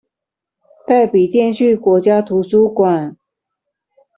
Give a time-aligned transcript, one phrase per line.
[0.87, 3.15] 帶筆電去國家圖書館